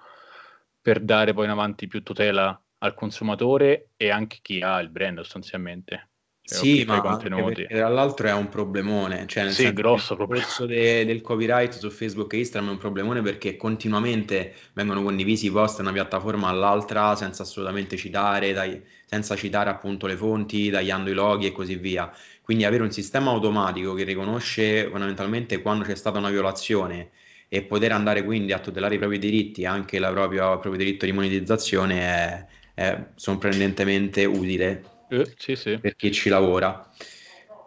per 0.80 0.98
dare 1.00 1.32
poi 1.32 1.44
in 1.44 1.50
avanti 1.50 1.86
più 1.86 2.02
tutela 2.02 2.60
al 2.78 2.94
consumatore 2.94 3.90
e 3.96 4.10
anche 4.10 4.38
chi 4.42 4.60
ha 4.62 4.80
il 4.80 4.90
brand 4.90 5.18
sostanzialmente. 5.18 6.08
Sì, 6.48 6.84
ma 6.84 7.00
tra 7.00 7.88
l'altro 7.88 8.28
è 8.28 8.32
un 8.32 8.48
problemone, 8.48 9.26
cioè 9.26 9.42
nel 9.42 9.52
sì, 9.52 9.62
senso 9.62 9.74
grosso 9.74 10.12
il 10.12 10.18
discorso 10.20 10.64
de- 10.64 11.04
del 11.04 11.20
copyright 11.20 11.76
su 11.76 11.90
Facebook 11.90 12.32
e 12.34 12.38
Instagram 12.38 12.70
è 12.70 12.72
un 12.74 12.78
problemone 12.78 13.20
perché 13.20 13.56
continuamente 13.56 14.54
vengono 14.72 15.02
condivisi 15.02 15.46
i 15.46 15.50
post 15.50 15.78
da 15.78 15.82
una 15.82 15.92
piattaforma 15.92 16.46
all'altra 16.46 17.16
senza 17.16 17.42
assolutamente 17.42 17.96
citare, 17.96 18.52
dai, 18.52 18.80
senza 19.04 19.34
citare 19.34 19.70
appunto 19.70 20.06
le 20.06 20.16
fonti, 20.16 20.70
tagliando 20.70 21.10
i 21.10 21.14
loghi 21.14 21.46
e 21.46 21.52
così 21.52 21.74
via. 21.76 22.12
Quindi 22.42 22.64
avere 22.64 22.84
un 22.84 22.92
sistema 22.92 23.32
automatico 23.32 23.92
che 23.94 24.04
riconosce 24.04 24.88
fondamentalmente 24.88 25.60
quando 25.60 25.84
c'è 25.84 25.96
stata 25.96 26.18
una 26.18 26.30
violazione 26.30 27.10
e 27.48 27.62
poter 27.62 27.90
andare 27.90 28.22
quindi 28.24 28.52
a 28.52 28.60
tutelare 28.60 28.94
i 28.94 28.98
propri 28.98 29.18
diritti, 29.18 29.64
anche 29.64 29.98
la 29.98 30.10
propria, 30.12 30.52
il 30.52 30.58
proprio 30.60 30.76
diritto 30.76 31.06
di 31.06 31.12
monetizzazione 31.12 32.00
è, 32.00 32.46
è 32.74 33.06
sorprendentemente 33.16 34.24
utile 34.24 34.94
eh, 35.08 35.34
sì, 35.36 35.56
sì. 35.56 35.78
per 35.78 35.96
chi 35.96 36.12
ci 36.12 36.28
lavora. 36.28 36.90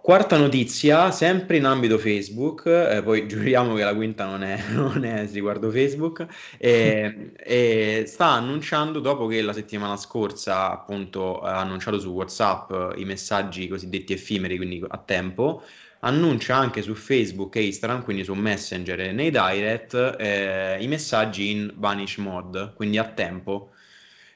Quarta 0.01 0.37
notizia, 0.37 1.11
sempre 1.11 1.57
in 1.57 1.65
ambito 1.65 1.97
Facebook, 1.99 2.65
eh, 2.65 3.03
poi 3.03 3.27
giuriamo 3.27 3.75
che 3.75 3.83
la 3.83 3.93
quinta 3.93 4.25
non 4.25 4.43
è, 4.43 4.59
non 4.71 5.03
è 5.03 5.27
riguardo 5.31 5.69
Facebook, 5.69 6.25
e, 6.57 7.33
e 7.37 8.03
sta 8.07 8.27
annunciando, 8.27 8.99
dopo 9.01 9.27
che 9.27 9.41
la 9.41 9.53
settimana 9.53 9.97
scorsa 9.97 10.71
appunto 10.71 11.41
ha 11.41 11.59
annunciato 11.59 11.99
su 11.99 12.09
WhatsApp 12.09 12.97
i 12.97 13.05
messaggi 13.05 13.67
cosiddetti 13.67 14.13
effimeri, 14.13 14.55
quindi 14.55 14.83
a 14.87 14.97
tempo, 14.97 15.63
annuncia 15.99 16.55
anche 16.55 16.81
su 16.81 16.95
Facebook 16.95 17.55
e 17.57 17.65
Instagram, 17.65 18.03
quindi 18.03 18.23
su 18.23 18.33
Messenger 18.33 18.99
e 19.01 19.11
nei 19.11 19.31
direct, 19.31 20.15
eh, 20.17 20.77
i 20.81 20.87
messaggi 20.87 21.51
in 21.51 21.73
vanish 21.75 22.17
mode, 22.17 22.71
quindi 22.75 22.97
a 22.97 23.05
tempo. 23.05 23.71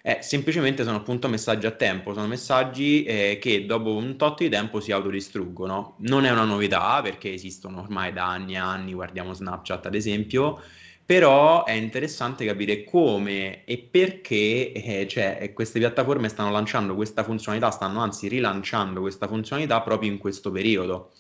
Eh, 0.06 0.18
semplicemente 0.22 0.84
sono 0.84 0.98
appunto 0.98 1.30
messaggi 1.30 1.66
a 1.66 1.72
tempo, 1.72 2.14
sono 2.14 2.28
messaggi 2.28 3.06
eh, 3.06 3.38
che 3.40 3.66
dopo 3.66 3.96
un 3.96 4.18
tot 4.18 4.40
di 4.40 4.50
tempo 4.50 4.82
si 4.82 4.92
autodistruggono. 4.92 5.96
Non 6.00 6.26
è 6.26 6.30
una 6.32 6.44
novità 6.44 7.02
perché 7.02 7.32
esistono 7.32 7.80
ormai 7.80 8.12
da 8.12 8.28
anni 8.28 8.56
e 8.56 8.58
anni, 8.58 8.94
guardiamo 8.94 9.34
Snapchat 9.34 9.86
ad 9.86 9.96
esempio, 9.96 10.60
però 11.06 11.64
è 11.64 11.72
interessante 11.72 12.46
capire 12.46 12.84
come 12.84 13.64
e 13.64 13.78
perché 13.78 14.74
eh, 14.74 15.08
cioè, 15.08 15.54
queste 15.54 15.80
piattaforme 15.80 16.28
stanno 16.28 16.52
lanciando 16.52 16.96
questa 16.96 17.24
funzionalità, 17.24 17.72
stanno 17.72 18.02
anzi 18.02 18.28
rilanciando 18.28 19.00
questa 19.00 19.30
funzionalità 19.30 19.80
proprio 19.80 20.12
in 20.12 20.18
questo 20.18 20.52
periodo. 20.52 21.14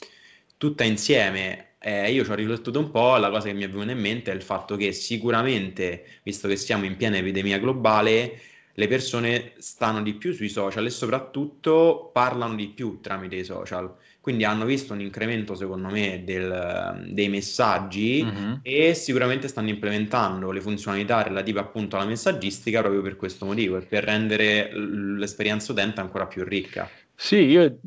Tutta 0.58 0.84
insieme 0.84 1.76
eh, 1.80 2.12
io 2.12 2.26
ci 2.26 2.32
ho 2.32 2.36
riflettuto 2.36 2.80
un 2.80 2.92
po', 2.92 3.16
la 3.16 3.30
cosa 3.30 3.48
che 3.48 3.54
mi 3.54 3.64
è 3.64 3.70
venuta 3.70 3.92
in 3.92 4.00
mente 4.00 4.32
è 4.32 4.36
il 4.36 4.42
fatto 4.42 4.76
che 4.76 4.92
sicuramente, 4.92 6.06
visto 6.24 6.50
che 6.50 6.58
siamo 6.58 6.86
in 6.86 6.96
piena 6.98 7.18
epidemia 7.18 7.60
globale, 7.60 8.40
le 8.76 8.88
persone 8.88 9.54
stanno 9.58 10.02
di 10.02 10.16
più 10.16 10.34
sui 10.34 10.50
social 10.50 10.86
e 10.86 10.90
soprattutto 10.90 12.10
parlano 12.12 12.56
di 12.56 12.68
più 12.70 13.00
tramite 13.02 13.36
i 13.36 13.44
social. 13.44 13.94
Quindi 14.20 14.46
hanno 14.46 14.66
visto 14.66 14.94
un 14.94 15.02
incremento, 15.02 15.54
secondo 15.54 15.90
me, 15.90 16.24
del, 16.24 17.08
dei 17.10 17.28
messaggi 17.28 18.24
mm-hmm. 18.24 18.54
e 18.62 18.94
sicuramente 18.94 19.50
stanno 19.50 19.70
implementando 19.70 20.50
le 20.52 20.62
funzionalità 20.62 21.22
relative 21.22 21.60
appunto 21.60 21.98
alla 21.98 22.06
messaggistica 22.06 22.80
proprio 22.80 23.02
per 23.02 23.18
questo 23.18 23.46
motivo 23.46 23.78
e 23.78 23.82
per 23.82 24.06
rendere 24.06 24.72
l'esperienza 24.74 25.74
utente 25.74 26.00
ancora 26.00 26.26
più 26.26 26.44
ricca. 26.46 26.90
Sì, 27.14 27.36
io 27.36 27.80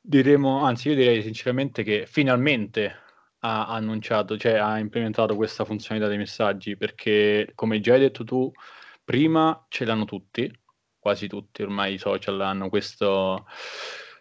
diremo, 0.00 0.64
anzi, 0.64 0.88
io 0.88 0.94
direi 0.94 1.22
sinceramente 1.22 1.82
che 1.82 2.04
finalmente 2.06 2.94
ha 3.40 3.66
annunciato, 3.66 4.36
cioè 4.36 4.54
ha 4.54 4.78
implementato 4.78 5.36
questa 5.36 5.64
funzionalità 5.64 6.08
dei 6.08 6.18
messaggi 6.18 6.76
perché, 6.76 7.52
come 7.54 7.80
già 7.80 7.94
hai 7.94 8.00
detto 8.00 8.24
tu, 8.24 8.50
prima 9.06 9.64
ce 9.68 9.84
l'hanno 9.84 10.04
tutti, 10.04 10.52
quasi 10.98 11.28
tutti 11.28 11.62
ormai 11.62 11.94
i 11.94 11.98
social 11.98 12.40
hanno 12.40 12.68
questo, 12.68 13.46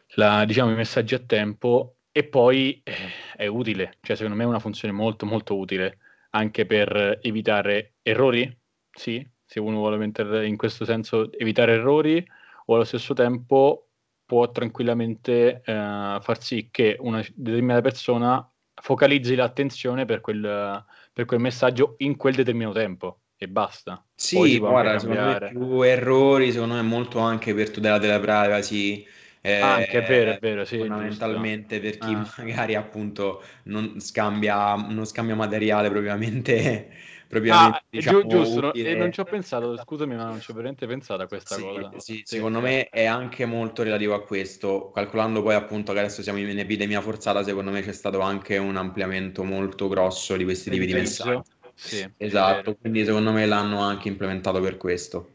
la, 0.09 0.45
diciamo, 0.45 0.71
i 0.71 0.75
messaggi 0.75 1.15
a 1.15 1.19
tempo 1.19 1.97
e 2.11 2.23
poi 2.25 2.81
eh, 2.83 2.93
è 3.35 3.47
utile, 3.47 3.97
cioè 4.01 4.15
secondo 4.15 4.37
me 4.37 4.43
è 4.43 4.47
una 4.47 4.59
funzione 4.59 4.93
molto 4.93 5.25
molto 5.25 5.57
utile 5.57 5.97
anche 6.29 6.67
per 6.67 7.19
evitare 7.23 7.95
errori, 8.03 8.55
sì, 8.91 9.27
se 9.43 9.59
uno 9.59 9.77
vuole 9.77 9.97
mettere 9.97 10.45
in 10.45 10.55
questo 10.55 10.85
senso 10.85 11.31
evitare 11.33 11.73
errori 11.73 12.23
o 12.67 12.75
allo 12.75 12.83
stesso 12.83 13.15
tempo 13.15 13.89
può 14.23 14.51
tranquillamente 14.51 15.61
eh, 15.65 16.17
far 16.21 16.41
sì 16.41 16.69
che 16.71 16.95
una 16.99 17.25
determinata 17.33 17.81
persona 17.81 18.47
focalizzi 18.73 19.33
l'attenzione 19.35 20.05
per 20.05 20.21
quel, 20.21 20.85
per 21.11 21.25
quel 21.25 21.39
messaggio 21.39 21.95
in 21.99 22.15
quel 22.17 22.35
determinato 22.35 22.77
tempo 22.77 23.19
e 23.45 23.47
basta. 23.47 24.03
Sì, 24.13 24.57
guarda, 24.59 24.99
secondo 24.99 25.23
me 25.23 25.39
più 25.49 25.81
errori, 25.81 26.51
secondo 26.51 26.75
me 26.75 26.81
molto 26.81 27.19
anche 27.19 27.53
per 27.53 27.69
tutela 27.69 27.97
della 27.97 28.19
privacy. 28.19 29.05
Eh, 29.41 29.61
anche 29.61 29.91
è 29.91 30.01
vero, 30.01 30.31
è 30.31 30.39
vero, 30.39 30.65
sì, 30.65 30.77
fondamentalmente 30.77 31.79
giusto. 31.79 31.99
per 31.99 32.07
chi 32.07 32.13
ah. 32.13 32.43
magari 32.43 32.75
appunto 32.75 33.43
non 33.63 33.99
scambia, 33.99 34.73
non 34.75 35.05
scambia 35.05 35.35
materiale 35.35 35.89
propriamente 35.89 36.89
propriamente 37.27 37.77
ah, 37.77 37.83
diciamo, 37.87 38.21
gi- 38.21 38.27
giusto, 38.27 38.73
e 38.73 38.95
non 38.95 39.11
ci 39.11 39.19
ho 39.19 39.25
pensato, 39.25 39.77
scusami, 39.77 40.15
ma 40.15 40.23
non 40.23 40.39
ci 40.39 40.49
ho 40.49 40.53
veramente 40.55 40.87
pensato 40.87 41.21
a 41.21 41.27
questa 41.27 41.55
sì, 41.55 41.61
cosa. 41.61 41.91
Sì, 41.97 41.99
sì, 41.99 42.21
secondo 42.23 42.59
me 42.59 42.89
è 42.89 43.05
anche 43.05 43.45
molto 43.45 43.83
relativo 43.83 44.15
a 44.15 44.23
questo, 44.23 44.89
calcolando 44.91 45.43
poi 45.43 45.53
appunto 45.53 45.93
che 45.93 45.99
adesso 45.99 46.23
siamo 46.23 46.39
in 46.39 46.57
epidemia 46.57 47.01
forzata, 47.01 47.43
secondo 47.43 47.69
me 47.69 47.81
c'è 47.81 47.93
stato 47.93 48.21
anche 48.21 48.57
un 48.57 48.77
ampliamento 48.77 49.43
molto 49.43 49.87
grosso 49.87 50.35
di 50.37 50.43
questi 50.43 50.71
tipi 50.71 50.85
di 50.87 50.93
messaggi. 50.93 51.53
Sì, 51.75 52.09
esatto, 52.17 52.75
quindi 52.75 53.05
secondo 53.05 53.31
me 53.31 53.45
l'hanno 53.45 53.79
anche 53.81 54.07
implementato 54.07 54.59
per 54.61 54.77
questo. 54.77 55.33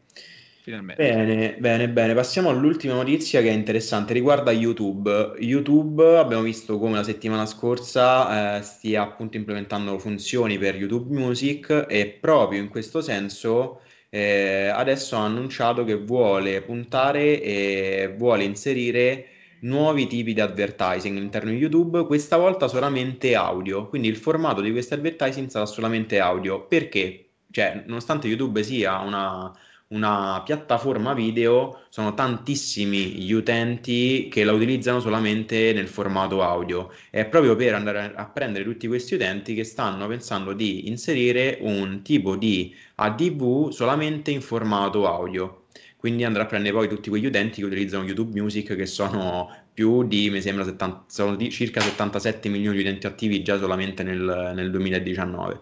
Finalmente. 0.61 1.01
Bene, 1.01 1.55
bene, 1.57 1.89
bene. 1.89 2.13
Passiamo 2.13 2.49
all'ultima 2.49 2.93
notizia 2.93 3.41
che 3.41 3.49
è 3.49 3.53
interessante, 3.53 4.13
riguarda 4.13 4.51
YouTube. 4.51 5.33
YouTube 5.39 6.17
abbiamo 6.17 6.43
visto 6.43 6.77
come 6.77 6.97
la 6.97 7.03
settimana 7.03 7.47
scorsa 7.47 8.57
eh, 8.57 8.61
stia 8.61 9.01
appunto 9.01 9.37
implementando 9.37 9.97
funzioni 9.97 10.59
per 10.59 10.75
YouTube 10.75 11.17
Music 11.17 11.87
e 11.89 12.07
proprio 12.19 12.61
in 12.61 12.69
questo 12.69 13.01
senso 13.01 13.81
eh, 14.09 14.67
adesso 14.67 15.15
ha 15.15 15.23
annunciato 15.23 15.83
che 15.83 15.95
vuole 15.95 16.61
puntare 16.61 17.41
e 17.41 18.13
vuole 18.17 18.43
inserire 18.43 19.25
nuovi 19.61 20.07
tipi 20.07 20.33
di 20.33 20.41
advertising 20.41 21.17
all'interno 21.17 21.51
di 21.51 21.57
YouTube, 21.57 22.05
questa 22.05 22.37
volta 22.37 22.67
solamente 22.67 23.35
audio, 23.35 23.87
quindi 23.87 24.07
il 24.07 24.15
formato 24.15 24.61
di 24.61 24.71
questi 24.71 24.93
advertising 24.93 25.49
sarà 25.49 25.65
solamente 25.65 26.19
audio. 26.19 26.65
Perché? 26.65 27.29
Cioè, 27.51 27.83
nonostante 27.85 28.27
YouTube 28.27 28.63
sia 28.63 28.99
una, 28.99 29.53
una 29.89 30.41
piattaforma 30.43 31.13
video, 31.13 31.81
sono 31.89 32.13
tantissimi 32.13 32.97
gli 33.21 33.33
utenti 33.33 34.29
che 34.31 34.43
la 34.43 34.53
utilizzano 34.53 34.99
solamente 34.99 35.73
nel 35.73 35.87
formato 35.87 36.41
audio. 36.41 36.91
È 37.09 37.25
proprio 37.25 37.55
per 37.55 37.75
andare 37.75 38.13
a 38.15 38.27
prendere 38.29 38.63
tutti 38.63 38.87
questi 38.87 39.15
utenti 39.15 39.53
che 39.53 39.63
stanno 39.63 40.07
pensando 40.07 40.53
di 40.53 40.87
inserire 40.87 41.57
un 41.61 42.01
tipo 42.03 42.35
di 42.35 42.73
ADV 42.95 43.69
solamente 43.69 44.31
in 44.31 44.41
formato 44.41 45.07
audio 45.07 45.60
quindi 46.01 46.23
andrà 46.23 46.41
a 46.41 46.45
prendere 46.47 46.73
poi 46.73 46.87
tutti 46.87 47.09
quegli 47.09 47.27
utenti 47.27 47.61
che 47.61 47.67
utilizzano 47.67 48.03
YouTube 48.03 48.39
Music 48.41 48.75
che 48.75 48.87
sono 48.87 49.55
più 49.71 50.01
di, 50.01 50.31
mi 50.31 50.41
sembra, 50.41 50.63
70, 50.63 51.03
sono 51.05 51.35
di, 51.35 51.51
circa 51.51 51.79
77 51.79 52.49
milioni 52.49 52.77
di 52.77 52.81
utenti 52.81 53.05
attivi 53.05 53.43
già 53.43 53.59
solamente 53.59 54.01
nel, 54.01 54.51
nel 54.55 54.71
2019. 54.71 55.59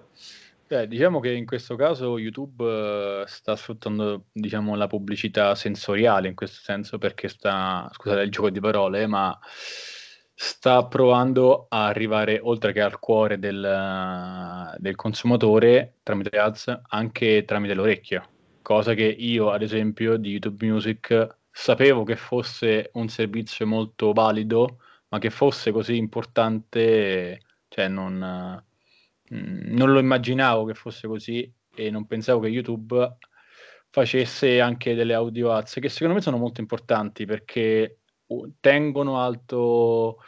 Beh, 0.65 0.87
diciamo 0.87 1.19
che 1.19 1.33
in 1.33 1.45
questo 1.45 1.75
caso 1.75 2.17
YouTube 2.17 2.63
uh, 2.63 3.25
sta 3.25 3.57
sfruttando 3.57 4.27
diciamo, 4.31 4.75
la 4.75 4.87
pubblicità 4.87 5.55
sensoriale 5.55 6.29
in 6.29 6.35
questo 6.35 6.61
senso 6.61 6.97
perché 6.97 7.27
sta, 7.27 7.89
scusate 7.91 8.21
il 8.21 8.31
gioco 8.31 8.49
di 8.49 8.61
parole, 8.61 9.07
ma 9.07 9.37
sta 10.33 10.85
provando 10.85 11.65
a 11.67 11.87
arrivare 11.87 12.39
oltre 12.41 12.71
che 12.71 12.79
al 12.79 12.97
cuore 12.97 13.39
del, 13.39 14.73
del 14.77 14.95
consumatore 14.95 15.95
tramite 16.01 16.37
ads 16.39 16.79
anche 16.87 17.43
tramite 17.43 17.73
l'orecchio 17.73 18.23
cosa 18.69 18.93
che 18.93 19.03
io, 19.05 19.49
ad 19.49 19.63
esempio, 19.63 20.17
di 20.17 20.29
YouTube 20.29 20.67
Music 20.67 21.37
sapevo 21.49 22.03
che 22.03 22.15
fosse 22.15 22.91
un 22.93 23.07
servizio 23.07 23.65
molto 23.65 24.13
valido, 24.13 24.77
ma 25.07 25.17
che 25.17 25.31
fosse 25.31 25.71
così 25.71 25.97
importante, 25.97 27.41
cioè 27.67 27.87
non, 27.87 28.63
mm, 29.33 29.75
non 29.75 29.91
lo 29.91 29.97
immaginavo 29.97 30.65
che 30.65 30.75
fosse 30.75 31.07
così 31.07 31.51
e 31.73 31.89
non 31.89 32.05
pensavo 32.05 32.41
che 32.41 32.49
YouTube 32.49 33.17
facesse 33.89 34.61
anche 34.61 34.93
delle 34.93 35.15
audio 35.15 35.51
ads 35.51 35.79
che 35.81 35.89
secondo 35.89 36.13
me 36.13 36.21
sono 36.21 36.37
molto 36.37 36.61
importanti 36.61 37.25
perché 37.25 38.01
tengono 38.59 39.19
alto 39.19 40.19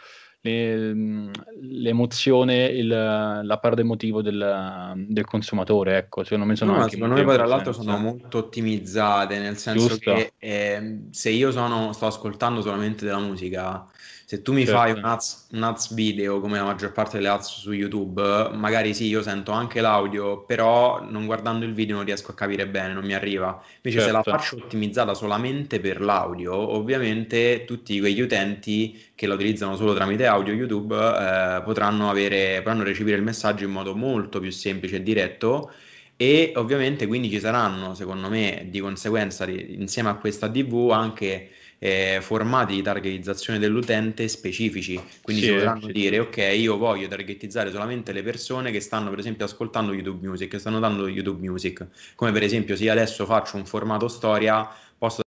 l'emozione, 1.59 2.65
il, 2.65 2.87
la 2.87 3.59
parte 3.61 3.81
emotivo 3.81 4.23
del, 4.23 5.05
del, 5.07 5.25
consumatore. 5.25 5.97
Ecco, 5.97 6.23
secondo 6.23 6.45
me 6.45 6.55
sono 6.55 6.77
no, 6.77 6.87
secondo 6.87 7.13
me 7.15 7.23
poi 7.23 7.35
tra 7.35 7.45
l'altro 7.45 7.73
sono 7.73 7.97
molto 7.97 8.39
ottimizzate, 8.39 9.37
nel 9.37 9.57
senso 9.57 9.87
Giusto. 9.87 10.13
che 10.13 10.33
eh, 10.39 11.01
se 11.11 11.29
io 11.29 11.51
sono, 11.51 11.93
sto 11.93 12.07
ascoltando 12.07 12.61
solamente 12.61 13.05
della 13.05 13.19
musica, 13.19 13.85
Se 14.31 14.41
tu 14.41 14.53
mi 14.53 14.63
certo. 14.63 14.79
fai 14.79 14.91
un 14.93 15.03
ads, 15.03 15.47
un 15.51 15.63
ads, 15.63 15.93
video 15.93 16.39
come 16.39 16.57
la 16.57 16.63
maggior 16.63 16.93
parte 16.93 17.17
delle 17.17 17.27
ads 17.27 17.47
su 17.47 17.73
YouTube, 17.73 18.51
magari 18.53 18.93
sì, 18.93 19.07
io 19.07 19.21
sento 19.21 19.51
anche 19.51 19.81
l'audio, 19.81 20.45
però 20.45 21.03
non 21.03 21.25
guardando 21.25 21.65
il 21.65 21.73
video 21.73 21.97
non 21.97 22.05
riesco 22.05 22.31
a 22.31 22.33
capire 22.33 22.65
bene, 22.65 22.93
non 22.93 23.03
mi 23.03 23.13
arriva. 23.13 23.61
Invece 23.81 23.99
certo. 23.99 24.05
se 24.05 24.11
la 24.11 24.21
certo. 24.23 24.31
faccio 24.31 24.55
ottimizzata 24.55 25.13
solamente 25.15 25.81
per 25.81 25.99
l'audio, 25.99 26.53
ovviamente 26.53 27.65
tutti 27.65 27.99
quegli 27.99 28.21
utenti 28.21 29.03
che 29.15 29.27
la 29.27 29.33
utilizzano 29.33 29.75
solo 29.75 29.93
tramite 29.93 30.25
audio 30.27 30.53
YouTube 30.53 30.95
eh, 30.95 31.61
potranno, 31.65 32.09
avere, 32.09 32.59
potranno 32.59 32.83
recepire 32.83 33.17
il 33.17 33.23
messaggio 33.23 33.65
in 33.65 33.71
modo 33.71 33.97
molto 33.97 34.39
più 34.39 34.49
semplice 34.49 34.95
e 34.95 35.03
diretto 35.03 35.73
e 36.15 36.53
ovviamente 36.55 37.05
quindi 37.05 37.29
ci 37.29 37.41
saranno, 37.41 37.95
secondo 37.95 38.29
me, 38.29 38.67
di 38.69 38.79
conseguenza, 38.79 39.45
insieme 39.45 40.07
a 40.07 40.15
questa 40.15 40.47
DV 40.47 40.91
anche 40.91 41.49
eh, 41.83 42.19
formati 42.21 42.75
di 42.75 42.83
targetizzazione 42.83 43.57
dell'utente 43.57 44.27
specifici, 44.27 45.01
quindi 45.23 45.41
sì, 45.41 45.47
si 45.47 45.53
potranno 45.55 45.87
sì. 45.87 45.91
dire 45.91 46.19
ok 46.19 46.37
io 46.55 46.77
voglio 46.77 47.07
targetizzare 47.07 47.71
solamente 47.71 48.11
le 48.11 48.21
persone 48.21 48.69
che 48.69 48.79
stanno 48.79 49.09
per 49.09 49.17
esempio 49.17 49.45
ascoltando 49.45 49.91
YouTube 49.91 50.27
Music, 50.27 50.47
che 50.47 50.59
stanno 50.59 50.77
dando 50.77 51.07
YouTube 51.07 51.43
Music, 51.43 51.87
come 52.13 52.31
per 52.31 52.43
esempio 52.43 52.75
se 52.75 52.83
io 52.83 52.91
adesso 52.91 53.25
faccio 53.25 53.57
un 53.57 53.65
formato 53.65 54.07
storia 54.07 54.69
posso 54.95 55.21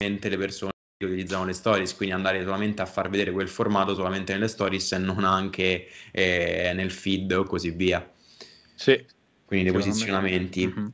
le 0.00 0.36
persone 0.36 0.72
che 0.98 1.06
utilizzano 1.06 1.44
le 1.44 1.52
stories, 1.52 1.94
quindi 1.94 2.12
andare 2.12 2.42
solamente 2.42 2.82
a 2.82 2.86
far 2.86 3.08
vedere 3.08 3.30
quel 3.30 3.48
formato 3.48 3.94
solamente 3.94 4.32
nelle 4.32 4.48
stories 4.48 4.90
e 4.92 4.98
non 4.98 5.22
anche 5.22 5.86
eh, 6.10 6.72
nel 6.74 6.90
feed 6.90 7.30
o 7.30 7.44
così 7.44 7.70
via. 7.70 8.04
Sì. 8.74 9.00
Quindi 9.44 9.70
dei 9.70 9.78
posizionamenti. 9.78 10.66
Mm-hmm. 10.66 10.86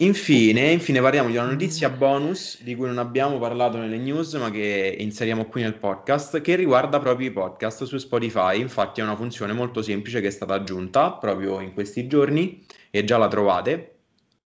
Infine, 0.00 0.72
infine 0.72 1.00
parliamo 1.00 1.30
di 1.30 1.38
una 1.38 1.46
notizia 1.46 1.88
bonus 1.88 2.60
di 2.62 2.74
cui 2.74 2.86
non 2.86 2.98
abbiamo 2.98 3.38
parlato 3.38 3.78
nelle 3.78 3.96
news, 3.96 4.34
ma 4.34 4.50
che 4.50 4.94
inseriamo 4.98 5.46
qui 5.46 5.62
nel 5.62 5.78
podcast, 5.78 6.42
che 6.42 6.54
riguarda 6.54 6.98
proprio 6.98 7.28
i 7.28 7.32
podcast 7.32 7.84
su 7.84 7.96
Spotify. 7.96 8.60
Infatti 8.60 9.00
è 9.00 9.04
una 9.04 9.16
funzione 9.16 9.54
molto 9.54 9.80
semplice 9.80 10.20
che 10.20 10.26
è 10.26 10.30
stata 10.30 10.52
aggiunta 10.52 11.12
proprio 11.12 11.60
in 11.60 11.72
questi 11.72 12.06
giorni 12.06 12.62
e 12.90 13.04
già 13.04 13.16
la 13.16 13.28
trovate. 13.28 14.00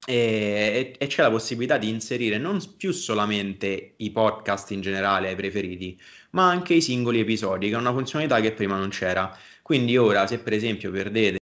E, 0.08 0.96
e, 0.98 1.08
c'è 1.08 1.22
la 1.22 1.30
possibilità 1.30 1.78
di 1.78 1.90
inserire 1.90 2.40
non 2.40 2.60
più 2.76 2.92
solamente 2.92 3.94
i 3.98 4.10
podcast 4.12 4.72
in 4.72 4.82
generale 4.82 5.28
ai 5.30 5.36
preferiti, 5.36 6.00
ma 6.32 6.50
anche 6.50 6.74
i 6.74 6.82
singoli 6.82 7.20
episodi, 7.20 7.70
che 7.70 7.76
è 7.76 7.78
una 7.78 7.92
funzionalità 7.92 8.40
che 8.40 8.54
prima 8.54 8.78
non 8.78 8.90
c'era. 8.90 9.38
Quindi 9.62 9.98
ora, 9.98 10.26
se 10.26 10.40
per 10.40 10.54
esempio 10.54 10.90
perdete 10.90 11.38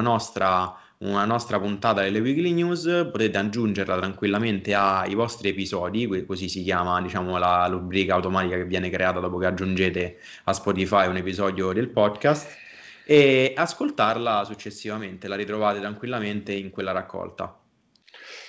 nostra 0.00 0.74
una 0.98 1.26
nostra 1.26 1.58
puntata 1.60 2.00
delle 2.00 2.20
weekly 2.20 2.52
news, 2.52 2.84
potete 3.12 3.36
aggiungerla 3.36 3.96
tranquillamente 3.98 4.74
ai 4.74 5.14
vostri 5.14 5.50
episodi, 5.50 6.24
così 6.24 6.48
si 6.48 6.62
chiama 6.62 7.02
diciamo, 7.02 7.36
la 7.36 7.66
rubrica 7.66 8.14
automatica 8.14 8.56
che 8.56 8.64
viene 8.64 8.88
creata 8.88 9.20
dopo 9.20 9.36
che 9.36 9.46
aggiungete 9.46 10.18
a 10.44 10.52
Spotify 10.54 11.06
un 11.06 11.16
episodio 11.16 11.72
del 11.72 11.90
podcast 11.90 12.56
e 13.04 13.52
ascoltarla 13.54 14.44
successivamente, 14.44 15.28
la 15.28 15.36
ritrovate 15.36 15.80
tranquillamente 15.80 16.52
in 16.52 16.70
quella 16.70 16.92
raccolta. 16.92 17.65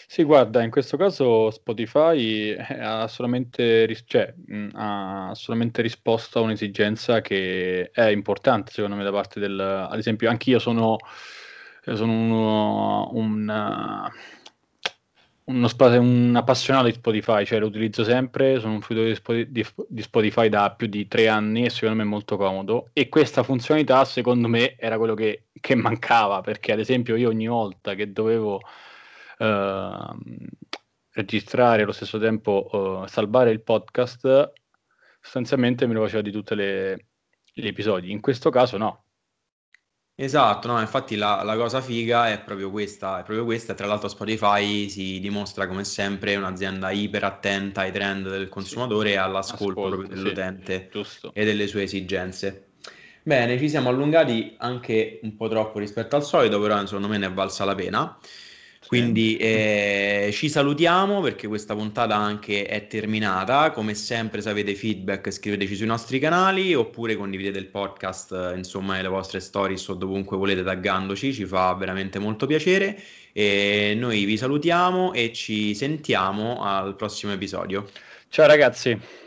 Sì, 0.09 0.23
guarda, 0.23 0.63
in 0.63 0.71
questo 0.71 0.95
caso 0.95 1.51
Spotify 1.51 2.51
eh, 2.51 2.79
ha 2.79 3.07
solamente, 3.07 3.85
ris- 3.85 4.03
cioè, 4.07 4.33
mh, 4.33 4.69
ha 4.73 5.31
solamente 5.35 5.81
risposto 5.81 6.39
a 6.39 6.41
un'esigenza 6.43 7.19
che 7.19 7.91
è 7.91 8.05
importante 8.07 8.71
secondo 8.71 8.95
me 8.95 9.03
da 9.03 9.11
parte 9.11 9.39
del... 9.41 9.59
Ad 9.59 9.97
esempio, 9.97 10.29
anch'io 10.29 10.59
sono 10.59 10.97
sono 11.95 12.11
uno, 12.11 13.09
un, 13.13 14.09
uno, 15.45 15.69
un 15.99 16.35
appassionato 16.35 16.85
di 16.87 16.93
Spotify, 16.93 17.45
cioè 17.45 17.59
lo 17.59 17.67
utilizzo 17.67 18.03
sempre, 18.03 18.59
sono 18.59 18.73
un 18.73 18.81
fruitore 18.81 19.47
di, 19.49 19.65
di, 19.87 20.01
Spotify 20.01 20.49
da 20.49 20.71
più 20.71 20.87
di 20.87 21.07
tre 21.07 21.27
anni 21.29 21.65
e 21.65 21.69
secondo 21.69 21.95
me 21.95 22.03
è 22.03 22.05
molto 22.05 22.35
comodo. 22.37 22.89
E 22.93 23.07
questa 23.09 23.43
funzionalità 23.43 24.03
secondo 24.05 24.47
me 24.47 24.75
era 24.77 24.97
quello 24.97 25.13
che, 25.13 25.45
che 25.59 25.75
mancava 25.75 26.41
perché 26.41 26.73
ad 26.73 26.79
esempio 26.79 27.15
io 27.15 27.29
ogni 27.29 27.47
volta 27.47 27.93
che 27.93 28.11
dovevo 28.11 28.61
registrare 31.11 31.83
allo 31.83 31.91
stesso 31.91 32.19
tempo 32.19 32.69
uh, 32.71 33.07
salvare 33.07 33.51
il 33.51 33.61
podcast 33.61 34.51
sostanzialmente 35.19 35.85
me 35.85 35.93
lo 35.93 36.01
faceva 36.01 36.21
di 36.21 36.31
tutti 36.31 36.55
gli 36.55 37.67
episodi, 37.67 38.11
in 38.11 38.21
questo 38.21 38.49
caso 38.49 38.77
no, 38.77 39.07
Esatto, 40.19 40.67
no, 40.67 40.79
infatti 40.79 41.15
la, 41.15 41.43
la 41.43 41.55
cosa 41.55 41.79
figa 41.79 42.31
è 42.31 42.41
proprio 42.41 42.71
questa, 42.71 43.19
è 43.19 43.23
proprio 43.23 43.45
questa, 43.45 43.75
tra 43.75 43.85
l'altro 43.85 44.07
Spotify 44.07 44.89
si 44.89 45.19
dimostra 45.19 45.67
come 45.67 45.83
sempre 45.83 46.35
un'azienda 46.35 46.89
iper 46.89 47.23
attenta 47.23 47.81
ai 47.81 47.91
trend 47.91 48.27
del 48.27 48.49
consumatore 48.49 49.11
e 49.11 49.17
all'ascolto 49.17 49.85
Ascolto, 49.85 50.07
dell'utente 50.07 50.89
sì, 51.03 51.29
e 51.31 51.45
delle 51.45 51.67
sue 51.67 51.83
esigenze. 51.83 52.69
Bene, 53.21 53.59
ci 53.59 53.69
siamo 53.69 53.89
allungati 53.89 54.55
anche 54.57 55.19
un 55.21 55.35
po' 55.35 55.49
troppo 55.49 55.77
rispetto 55.77 56.15
al 56.15 56.23
solito, 56.23 56.59
però 56.59 56.83
secondo 56.87 57.07
me 57.07 57.19
ne 57.19 57.27
è 57.27 57.31
valsa 57.31 57.63
la 57.63 57.75
pena. 57.75 58.17
Quindi 58.85 59.35
eh, 59.37 60.29
ci 60.31 60.49
salutiamo 60.49 61.19
perché 61.21 61.47
questa 61.47 61.75
puntata 61.75 62.15
anche 62.15 62.65
è 62.65 62.87
terminata. 62.87 63.71
Come 63.71 63.93
sempre, 63.95 64.41
se 64.41 64.49
avete 64.49 64.75
feedback, 64.75 65.31
scriveteci 65.31 65.75
sui 65.75 65.85
nostri 65.85 66.19
canali 66.19 66.73
oppure 66.73 67.15
condividete 67.15 67.57
il 67.57 67.67
podcast, 67.67 68.53
insomma, 68.55 69.01
le 69.01 69.07
vostre 69.07 69.39
stories 69.39 69.87
o 69.87 69.93
dovunque 69.93 70.37
volete 70.37 70.63
taggandoci, 70.63 71.33
ci 71.33 71.45
fa 71.45 71.73
veramente 71.73 72.19
molto 72.19 72.45
piacere. 72.45 73.01
E 73.33 73.93
noi 73.97 74.25
vi 74.25 74.37
salutiamo 74.37 75.13
e 75.13 75.31
ci 75.33 75.75
sentiamo 75.75 76.63
al 76.63 76.95
prossimo 76.95 77.33
episodio. 77.33 77.89
Ciao 78.29 78.47
ragazzi. 78.47 79.26